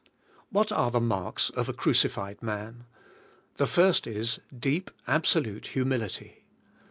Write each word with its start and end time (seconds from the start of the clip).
What 0.49 0.71
are 0.71 0.89
the 0.89 0.99
marks 0.99 1.51
of 1.51 1.69
a 1.69 1.73
crucified 1.73 2.41
man? 2.41 2.85
The 3.57 3.67
first 3.67 4.07
is, 4.07 4.39
deep, 4.59 4.89
absolute 5.05 5.67
humility. 5.67 6.43